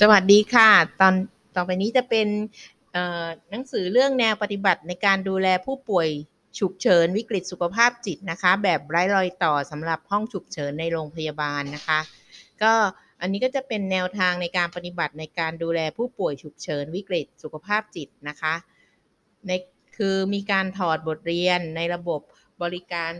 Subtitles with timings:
[0.00, 1.14] สวัสดีค่ะ ตอน
[1.56, 2.28] ต่อไปนี้จะเป็น
[3.50, 6.08] หนังสือเรื่องแนวปฏิบัติในการดูแลผู้ป่วย
[6.58, 12.00] ฉุกเฉินวิกฤตสุขภาพจิตนะคะ แบบไร้รอยต่อสำหรับห้องฉุกเฉินในโรงพยาบาลนะคะ
[12.62, 12.72] ก็
[13.20, 18.54] อันนี้ก็จะเป็นแนวทางในการปฏิบัติในการดูแลผู้ป่วยฉุกเฉินวิกฤตสุขภาพจิตนะคะ
[19.46, 19.50] ใน
[19.96, 22.20] คือมีการถอดบทเรียนในระบบ
[22.62, 23.12] บริการ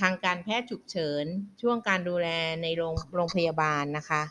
[0.00, 1.24] ทางการแพทย์ฉุกเฉิน
[1.60, 2.28] ช่วงการดูแล
[2.62, 4.22] ในโรงโรงพยาบาลนะคะ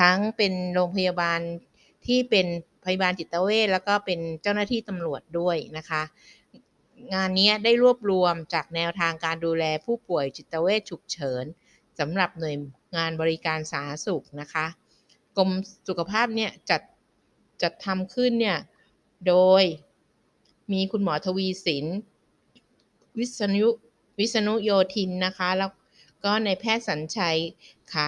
[0.00, 1.40] ทั้งเป็นโรงพยาบาล
[2.06, 2.46] ที่เป็น
[2.84, 6.02] พยาบาลจิตเวชแล้วก็เป็นเจ้าหน้าที่ตำรวจด้วยนะคะ
[7.14, 11.44] งานนี้ได้รวบรวมจากแนวทางการดูแลผู้ป่วยจิตเวชฉุกเฉิน
[11.98, 12.56] สำหรับหน่วย
[12.96, 14.66] งานบริการสาธารณสุขนะคะ
[15.36, 15.50] กรม
[15.88, 16.82] สุขภาพเนี่ยจัด
[17.62, 18.58] จัดทำขึ้นเนี่ย
[19.28, 19.62] โดย
[20.72, 21.86] มีคุณหมอทวีสิน
[23.18, 23.68] วิษณุ
[24.18, 25.72] วิษณุโยธินนะคะ แล้ว
[26.24, 27.38] ก็ในแพทย์สัญชัย
[27.92, 28.06] ขา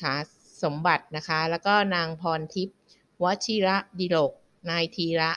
[0.00, 0.14] ขา
[0.64, 2.76] สมบัตินะคะ แล้วก็นางพรทิพย์
[3.22, 4.32] วชิระดิโลก
[4.70, 5.32] นายธีระ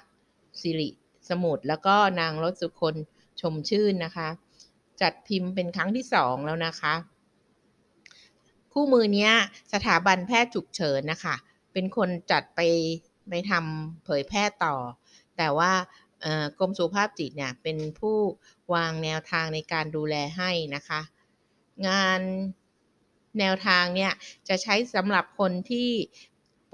[0.61, 0.89] สิริ
[1.29, 2.95] สมุทรแล้วก็นางรสสุคน
[3.41, 4.27] ชมชื่นนะคะ
[5.01, 6.93] จัดพิมพ์เป็นครั้งที่สองแล้วนะคะ
[8.71, 9.29] คู่มือนี้
[9.73, 11.35] สถาบันแพทย์ฉุกเฉินนะคะ
[11.73, 12.59] เป็นคนจัดไป
[13.29, 14.75] ไปทำเผยแพร่ต่อ
[15.37, 15.71] แต่ว่า
[16.59, 18.17] กรมสุขภาพจิตเนี่ยเป็นผู้
[18.73, 21.01] วางแนวทางในการดูแลให้นะคะ
[21.87, 22.21] งาน
[23.39, 24.11] แนวทางเนี่ย
[24.47, 25.89] จะใช้สำหรับคนที่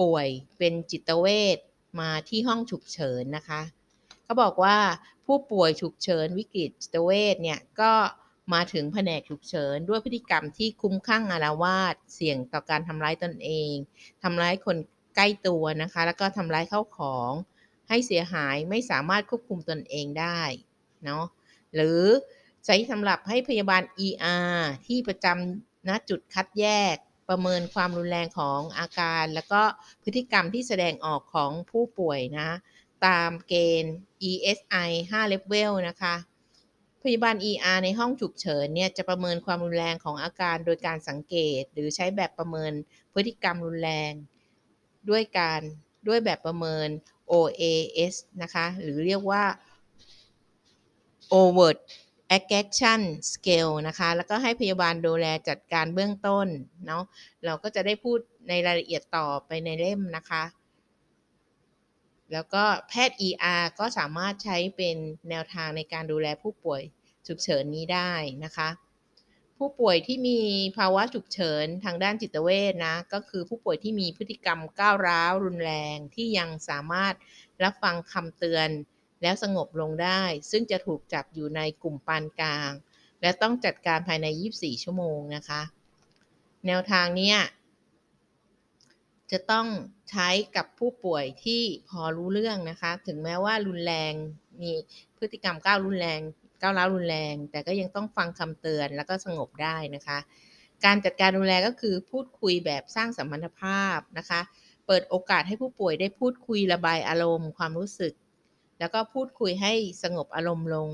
[0.02, 1.58] ป่วยเป็นจิตเวช
[2.00, 3.62] มาที่ห้องฉุกเฉินนะคะ
[4.23, 4.78] เขาบอกว่า
[5.26, 7.92] ผู้ป่วยฉุกเฉินวิกฤตจิตเวชเนี่ยก็
[8.54, 13.74] มาถึงแผนกฉุกเฉินด้วยพฤติกรรมที่คุ้มข้างอารวาสเสี่ยงต่อการทำร้ายตนเอง
[14.24, 14.78] ทำร้ายคน
[15.16, 17.31] ใกล้ตัวนะคะ แล้วก็ทำร้ายเข้าของ
[17.90, 20.42] ให้เสียหายไม่สามารถควบคุมตนเองได้
[21.06, 21.26] เนาะ
[21.76, 22.02] หรือ
[22.66, 26.95] ใช้สำหรับให้พยาบาล ER ที่ประจำ ณจุดคัดแยก
[27.30, 29.62] ประเมินความรุนแรงของอาการ แล้วก็
[30.03, 32.50] พฤติกรรมที่แสดงออกของผู้ป่วยนะ
[33.06, 33.53] ตามเก
[33.84, 33.95] ณฑ์
[34.30, 36.16] ESI 5 level นะคะ
[37.03, 42.72] พยาบาล ER ในห้องฉุกเฉินเนี่ยจะประเมินความรุนแรงของอาการโดยการสังเกต หรือใช้แบบประเมิน
[43.13, 44.12] พฤติกรรมรุนแรง
[45.09, 45.62] ด้วยการ
[46.08, 46.88] ด้วยแบบประเมิน
[47.31, 49.44] OAS นะคะ หรือเรียกว่า
[51.40, 51.78] overt
[52.60, 53.02] action
[53.32, 56.48] scale นะคะ แล้วก็ให้พยาบาลดูแลจัดการเบื้องต้น
[56.88, 57.04] เนาะ
[57.46, 60.44] เราก็จะได้พูดในรายละเอียดต่อไปในเล่มนะคะ
[62.34, 64.98] แล้วก็แพทย์ ER ก็สามารถใช้เป็น
[65.30, 66.82] แนวทางในการดูแลผู้ป่วย
[67.28, 68.12] ฉุกเฉินนี้ได้
[68.44, 68.70] นะคะ
[69.58, 70.40] ผู้ป่วยที่มี
[70.78, 77.14] ภาวะฉุกเฉินทางด้านจิตเวชนะ ก็คือผู้ป่วยที่มีพฤติกรรมก้าวร้าวรุนแรงที่ยังสามารถ
[77.64, 78.70] รับฟังคำเตือน
[79.23, 82.72] แล้วสงบลงได้ ซึ่งจะถูกจับอยู่ในกลุ่มปานกลาง
[83.22, 85.61] และต้องจัดการภายใน 24 ชั่วโมงนะคะ
[86.67, 87.34] แนวทางนี้
[89.31, 89.67] จะต้อง
[90.09, 94.13] ใช้กับผู้ป่วยที่พอรู้เรื่องนะคะ ถึงแม้ว่ารุนแรง
[94.61, 94.72] มี
[95.17, 96.19] พฤติกรรมก้าวรุนแรง
[96.61, 100.17] ก้าวร้าวรุนแรง แต่ก็ยังต้องฟังคำเตือนแล้วก็สงบได้นะคะ
[100.85, 104.41] การจัดการดูแลก็คือพูดคุยแบบสร้างสัมพันธภาพนะคะ
[104.88, 108.13] เปิดโอกาสให้ผู้ป่วยได้พูดคุยระบายอารมณ์ ความรู้สึก
[108.79, 109.73] แล้วก็พูดคุยให้
[110.03, 110.91] สงบอารมณ์ลง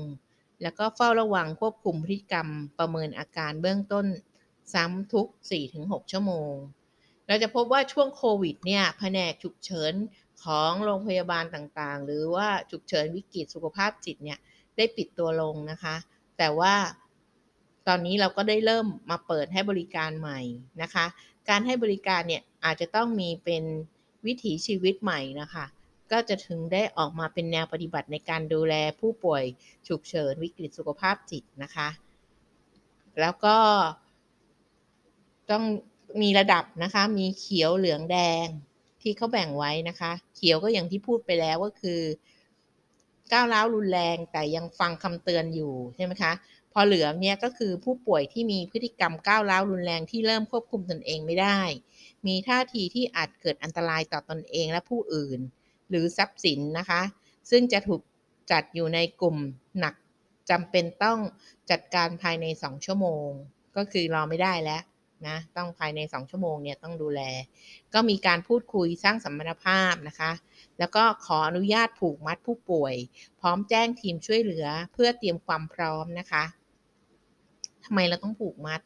[0.62, 2.48] แล้วก็เฝ้าระวังควบคุมพฤติกรรม
[2.78, 4.06] ประเมินอาการเบื้องต้น
[4.74, 5.26] ซ้ำทุก
[5.68, 6.52] 4-6 ชั่วโมง
[7.26, 9.92] เราจะพบว่าช่วงโควิดเนี่ยแผนกฉุกเฉิน
[10.44, 14.38] ของโรงพยาบาลต่างๆ หรือว่าฉุกเฉินวิกฤตสุขภาพจิตเนี่ย
[14.76, 15.96] ได้ปิดตัวลงนะคะ
[16.38, 16.74] แต่ว่า
[17.88, 20.40] ตอนนี้เราก็ได้เริ่มมาเปิดให้บริการใหม่
[20.82, 21.06] นะคะ
[21.48, 23.64] การให้บริการเนี่ยอาจจะต้องมีเป็น
[24.26, 25.64] วิถีชีวิตใหม่นะคะ
[26.12, 29.42] ก็จะถึงได้ออกมาเป็นแนวปฏิบัติในการดูแลผู้ป่วย
[29.88, 31.88] ฉุกเฉินวิกฤตสุขภาพจิตนะคะ
[33.20, 33.56] แล้วก็
[35.50, 35.64] ต้อง
[36.22, 38.46] มีระดับนะคะ มีเขียวเหลืองแดง
[39.02, 42.00] ที่เขาแบ่งไว้นะคะ เขียวก็อย่างที่พูดไปแล้วก็คือ
[43.32, 46.32] ก้าวร้าวรุนแรงแต่ยังฟังคำเตือนอยู่ใช่ไหมคะ
[46.72, 51.60] พอเหลืองเนี่ยก็คือผู้ป่วยที่มีพฤติกรรมก้าวร้าวรุนแรงที่เริ่มควบคุมตนเองไม่ได้
[52.26, 55.40] มีท่าทีที่อาจเกิดอันตรายต่อตอนเองและผู้อื่น
[55.90, 57.02] หรือทรัพย์สินนะคะ
[57.50, 58.00] ซึ่งจะถูก
[58.50, 59.36] จัดอยู่ในกลุ่ม
[59.78, 59.94] หนัก
[60.50, 61.18] จำเป็นต้อง
[61.70, 63.28] จัดการภายใน 2 ชั่วโมง
[63.76, 64.82] ก็คือรอไม่ได้แล้ว
[65.26, 67.20] นะต้องภายใน 2 ชั่วโมงเนี่ยต้องดูแล
[67.94, 70.32] ก็มีการพูดคุยสร้างสัมพันธภาพนะคะ
[70.78, 72.94] แล้วก็ขออนุญาตผูกมัดผู้ป่วย
[73.40, 76.44] พร้อมแจ้งทีมช่วยเหลือเพื่อเตรียมความพร้อมนะคะ
[77.84, 78.80] ทำไมเราต้องผูกมัด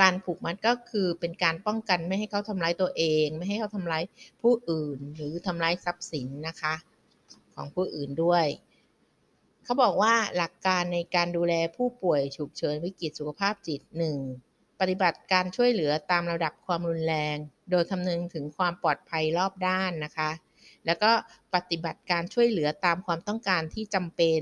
[0.00, 4.02] การผูกมัดก็คือเป็นการป้องกันไม่ให้เขาทำร้ายตัวเอง ไม่ให้เขาทำร้าย
[4.42, 6.74] ผู้อื่นหรือทำร้ายทรัพย์สินนะคะ
[7.54, 8.46] ของผู้อื่นด้วย
[9.64, 13.80] เขาบอกว่าหลักการในการดูแลผู้ป่วยฉุกเฉินวิกฤตสุขภาพจิต
[14.30, 14.80] 1.
[14.80, 17.36] ปฏิบัติการช่วยเหลือตามระดับความรุนแรง
[17.70, 20.30] โดยคำนึงถึงความปลอดภัยรอบด้านนะคะ
[20.86, 21.10] แล้วก็
[21.54, 24.40] ปฏิบัติการช่วยเหลือตามความต้องการที่จำเป็น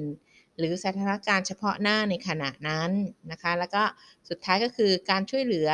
[0.58, 2.90] หรือสถานการณ์เฉพาะหน้าในขณะนั้น
[3.30, 3.82] นะคะ แล้วก็
[4.28, 5.70] สุดท้ายก็คือการช่วยเหลือ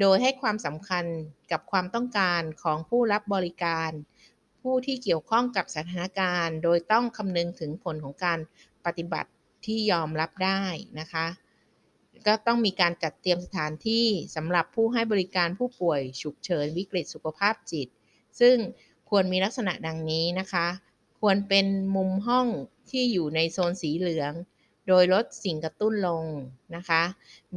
[0.00, 1.04] โดยให้ความสำคัญ
[1.50, 3.90] กับความต้องการของผู้รับบริการ
[4.62, 8.38] ผู้ที่เกี่ยวข้องกับสถานการณ์ โดยต้องคำนึงถึงผลของการ
[8.86, 9.30] ปฏิบัติ
[9.66, 10.62] ที่ยอมรับได้
[11.00, 11.26] นะคะ
[12.26, 17.88] ก็ต้องมีการจัดเตรียมสถานที่สำหรับผู้ให้บริการผู้ป่วยฉุกเฉินวิกฤตสุขภาพจิต
[18.40, 18.56] ซึ่ง
[19.10, 20.66] ควรมีลักษณะดังนี้นะคะ
[21.20, 21.66] ควรเป็น
[21.96, 22.46] มุมห้อง
[22.92, 24.32] ที่อยู่ในโซนสีเหลือง
[24.88, 26.24] โดยลดสิ่งกระตุ้นลง
[26.76, 27.02] นะคะ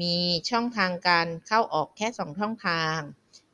[0.02, 0.16] มี
[0.50, 2.98] ช่องทางการเข้าออกแค่ 2 ช่องทาง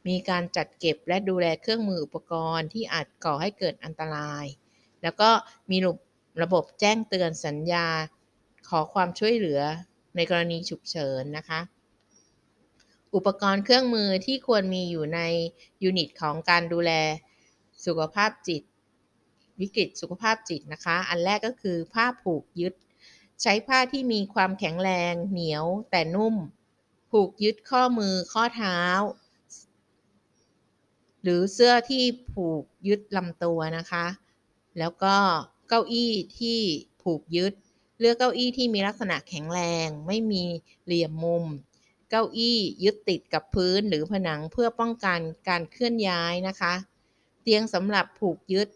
[0.08, 4.46] มีการจัดเก็บและดูแลเครื่องมืออุปกรณ์ที่อาจก่อให้เกิดอันตราย
[5.04, 5.30] แล้วก็
[5.72, 5.78] มี
[6.42, 7.88] ระบบแจ้งเตือนสัญญา
[8.70, 9.62] ขอความช่วยเหลือ
[10.16, 11.60] ในกรณีฉุกเฉินนะคะ
[13.16, 15.20] อุปกรณ์เครื่องมือที่ควรมีอยู่ใน
[15.84, 16.92] ยูนิตของการดูแล
[17.86, 18.64] สุขภาพจิต
[19.62, 22.74] วิกฤตสุขภาพจิตนะคะ อันแรกก็คือผ้าผูกยึด
[23.42, 26.36] ใช้ผ้าที่มีความแข็งแรง เหนียว แต่นุ่ม
[27.12, 28.80] ผูกยึดข้อมือข้อเท้า
[31.24, 34.06] หรือเสื้อที่ผูกยึดลำตัวนะคะ
[34.80, 35.16] แล้วก็
[35.68, 36.60] เก้าอี้ที่
[37.02, 37.54] ผูกยึด
[38.00, 40.44] เลือกเก้าอี้ที่มีลักษณะแข็งแรง ไม่มี
[40.86, 41.46] เหลี่ยมมุม
[42.10, 46.74] เก้าอี้ยึดติดกับพื้นหรือผนังเพื่อป้องกันการเคลื่อนย้ายนะคะ
[47.42, 48.68] เตียงสำหรับผูกยึด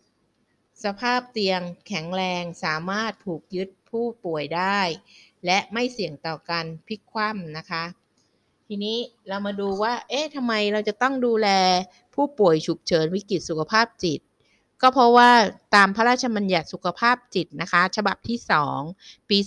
[0.83, 4.79] สภาพเตียงแข็งแรงสามารถผูกยึดผู้ป่วยได้
[5.45, 7.83] และไม่เสี่ยงต่อการพลิกคว่ำนะคะ
[8.67, 8.97] ทีนี้
[9.27, 11.49] เรามาดูว่า เอ๊ะทำไมเราจะต้องดูแล
[12.15, 14.19] ผู้ป่วยฉุกเฉินวิกฤตสุขภาพจิต
[14.81, 15.29] ก็เพราะว่า
[15.75, 18.37] ตามพระราชบัญญัติสุขภาพจิตนะคะ ฉบับที่
[18.83, 19.37] 2 ปี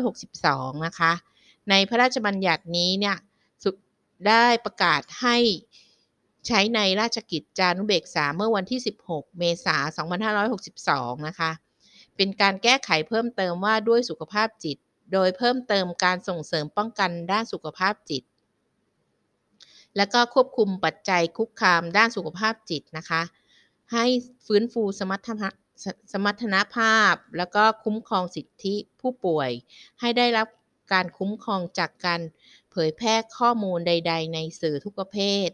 [0.00, 1.12] 2562 นะคะ
[1.70, 3.16] ในพระราชบัญญัตินี้เนี่ย
[4.28, 5.36] ได้ประกาศให้
[6.48, 9.82] ใช้ในราชกิจจานุเบกษาเมื่อวันที่ 16 เมษาย
[10.18, 10.20] น
[10.74, 11.50] 2562 นะคะ
[12.16, 14.76] เป็นการแก้ไขเพิ่มเติมว่าด้วยสุขภาพจิต
[15.12, 18.22] โดยเพิ่มเติมการส่งเสริมป้องกันด้านสุขภาพจิต
[19.96, 23.22] และก็ควบคุมปัจจัยคุกคามด้านสุขภาพจิตนะคะ
[23.92, 24.04] ให้
[24.46, 25.28] ฟื้นฟูสมรรถ
[26.12, 29.50] สมรรถนภาพ แล้วก็คุ้มครองสิทธิผู้ป่วย
[30.00, 30.48] ให้ได้รับ
[30.92, 32.20] การคุ้มครองจากการ
[32.70, 35.48] เผยแพร่ข้อมูลใด ๆ ในสื่อทุกประเภท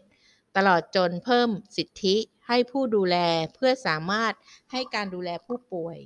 [0.55, 2.15] ตลอดจนเพิ่มสิทธิ
[2.47, 3.17] ให้ผู้ดูแล
[3.55, 4.33] เพื่อสามารถ
[4.71, 5.97] ให้การดูแลผู้ป่วย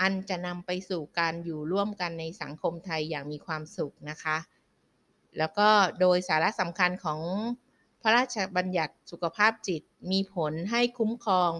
[0.00, 4.36] อันจะนำไปสู่การอยู่ร่วมกันในสังคมไทยอย่างมีความสุขนะคะ
[5.38, 5.68] แล้วก็
[6.00, 7.20] โดยสาระสำคัญของ
[8.02, 11.50] พระราชบัญญัติสุขภาพจิตมีผลให้คุ้มครอง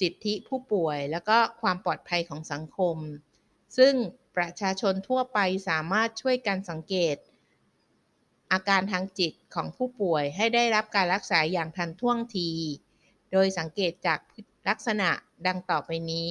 [0.00, 2.96] สิทธิผู้ป่วย แล้วก็ความปลอดภัยของสังคม
[3.76, 3.94] ซึ่ง
[4.36, 5.38] ประชาชนทั่วไป
[5.68, 7.16] สามารถช่วยกันสังเกต
[8.52, 12.50] อาการทางจิตของผู้ป่วยให้ได้รับการรักษาอย่างทันท่วงที
[13.32, 14.20] โดยสังเกตจาก
[14.68, 15.10] ลักษณะ
[15.46, 16.30] ดังต่อไปนี้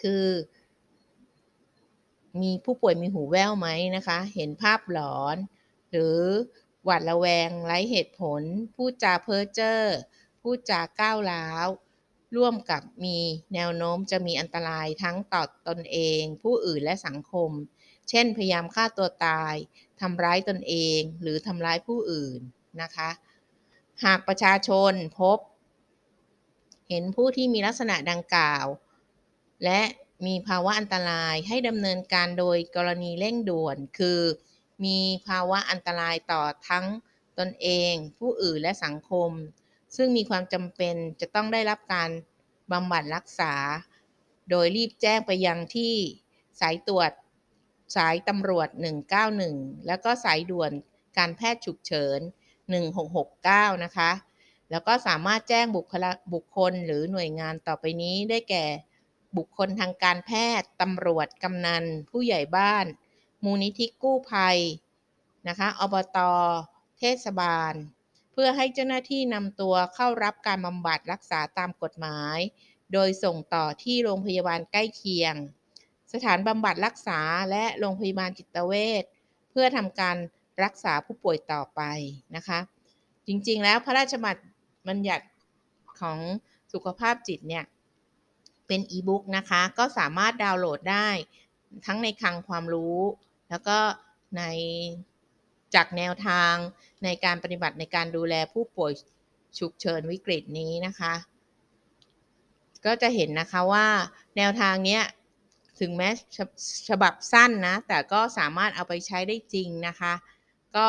[0.00, 0.26] คือ
[2.42, 5.36] มีผู้ป่วยมีหูแว่วไหมนะคะ เห็นภาพหลอน
[5.90, 6.18] หรือ
[6.84, 8.42] หวาดระแวงไร้เหตุผล
[8.74, 9.78] พูดจาเพ้อเจ้อ
[10.42, 11.66] พูดจาก้าวร้าว
[12.36, 13.18] ร่วมกับมี
[13.54, 17.50] แนวโน้มจะมีอันตรายทั้งต่อตนเอง ผู้อื่นและสังคม
[18.08, 19.54] เช่น พยายามฆ่าตัวตาย
[20.00, 22.40] ทำร้ายตนเองหรือทำร้ายผู้อื่น
[22.82, 23.10] นะคะ
[24.04, 25.38] หากประชาชนพบ
[26.88, 28.66] เห็นผู้ที่มีลักษณะดังกล่าว
[29.64, 29.80] และ
[30.26, 34.20] มีภาวะอันตรายให้ดำเนินการโดยกรณีเร่งด่วน คือ
[34.84, 34.98] มี
[35.28, 36.86] ภาวะอันตรายต่อทั้ง
[37.38, 39.30] ตนเอง ผู้อื่นและสังคม
[39.96, 42.10] ซึ่งมีความจำเป็นจะต้องได้รับการ
[42.72, 43.54] บำบัดรักษา
[44.50, 45.94] โดยรีบแจ้งไปยังที่
[46.60, 47.10] สายตรวจ
[47.96, 48.68] สายตำรวจ
[49.28, 50.70] 191 แล้วก็สายด่วน
[51.18, 52.20] การแพทย์ฉุกเฉิน
[53.02, 54.10] 1669 นะคะ
[54.70, 58.66] แล้วก็สามารถแจ้งบุคลบุคคลหรือหน่วยงานต่อไปนี้ได้แก่
[59.36, 62.86] บุคคลทางการแพทย์ ตำรวจ กำนัน ผู้ใหญ่บ้าน
[63.44, 64.58] มูลนิธิกู้ภัย
[65.48, 66.18] นะคะอบต
[66.98, 67.74] เทศบาล
[68.32, 72.38] เพื่อให้เจ้าหน้าที่นำตัวเข้ารับการบำบัดรักษาตามกฎหมาย
[72.92, 75.34] โดยส่งต่อที่โรงพยาบาลใกล้เคียง
[76.14, 79.04] สถานบำบัดรักษาและโรงพยาบาลจิตเวช
[79.50, 80.16] เพื่อทำการ
[80.64, 81.80] รักษาผู้ป่วยต่อไป
[82.36, 82.58] นะคะ
[83.26, 84.14] จริงๆแล้วพระราช
[84.88, 85.26] บัญญัติ
[86.00, 86.18] ของ
[86.72, 87.64] สุขภาพจิตเนี่ย
[88.66, 91.08] เป็นอีบุ๊กนะคะ ก็สามารถดาวน์โหลดได้
[91.86, 92.98] ทั้งในคลังความรู้
[93.50, 93.78] แล้วก็
[94.36, 94.42] ใน
[95.74, 96.54] จากแนวทาง
[97.04, 98.92] ในการปฏิบัติในการดูแลผู้ป่วย
[99.58, 101.14] ฉุกเฉินวิกฤตนี้นะคะ
[102.84, 103.86] ก็จะเห็นนะคะว่า
[104.36, 105.02] แนวทางเนี้ย
[105.80, 106.08] ถึงแม้
[106.88, 110.12] ฉบับสั้นนะ แต่ก็สามารถเอาไปใช้ได้จริงนะคะ
[110.76, 110.86] ก็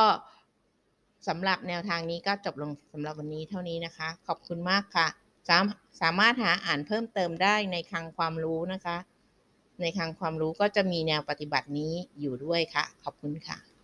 [1.27, 5.07] สำหรับแนวทางนี้ก็จบลงสำหรับวันนี้เท่านี้นะคะ ขอบคุณมากค่ะ
[5.49, 5.63] สาม
[6.01, 8.97] สามารถหาอ่านเพิ่มเติมได้ในคลังความรู้นะคะ
[9.81, 13.74] ในคลังความรู้ก็จะมีแนวปฏิบัตินี้อยู่ด้วยค่ะ ขอบคุณค่ะ